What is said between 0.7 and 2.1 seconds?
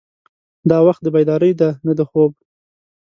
وخت د بیدارۍ دی نه د